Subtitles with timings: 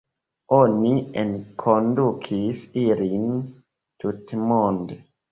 [0.59, 0.91] Oni
[1.23, 3.27] enkondukis ilin
[4.05, 4.99] tutmonde.